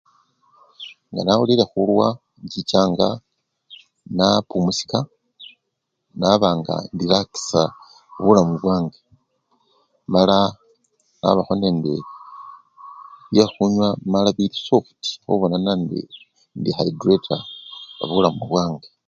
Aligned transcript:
Nganawulile 1.11 1.63
khuluwa, 1.71 2.07
inchichanga 2.41 3.07
napumusika 4.17 4.97
nabanga 6.19 6.75
indirakisa 6.89 7.61
bulamu 8.23 8.53
bwange 8.61 8.99
mala 10.13 10.37
nabakho 11.19 11.53
nende 11.61 11.93
byekhunywa 13.31 13.87
mala 14.11 14.29
bilisofuti 14.37 15.11
khubona 15.23 15.57
nandi 15.65 15.99
indikhakureta 16.55 17.35
bulamu 18.11 18.41
bwange. 18.49 18.89